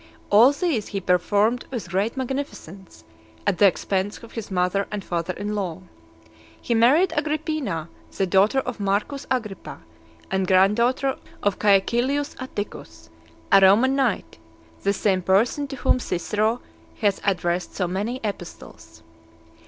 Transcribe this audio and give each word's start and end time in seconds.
All 0.31 0.51
these 0.51 0.87
he 0.87 0.99
performed 0.99 1.67
with 1.69 1.91
great 1.91 2.17
magnificence, 2.17 3.03
at 3.45 3.59
the 3.59 3.67
expense 3.67 4.17
of 4.23 4.31
his 4.31 4.49
mother 4.49 4.87
and 4.89 5.03
father 5.03 5.35
in 5.35 5.53
law. 5.53 5.83
He 6.59 6.73
married 6.73 7.13
Agrippina, 7.15 7.87
the 8.17 8.25
daughter 8.25 8.61
of 8.61 8.79
Marcus 8.79 9.27
Agrippa, 9.29 9.77
and 10.31 10.47
grand 10.47 10.77
daughter 10.77 11.19
of 11.43 11.59
Caecilius 11.59 12.35
Atticus, 12.39 13.11
a 13.51 13.61
Roman 13.61 13.95
knight, 13.95 14.39
the 14.81 14.91
same 14.91 15.21
person 15.21 15.67
to 15.67 15.75
whom 15.75 15.99
Cicero 15.99 16.61
has 17.01 17.21
addressed 17.23 17.75
so 17.75 17.87
many 17.87 18.19
epistles. 18.23 19.03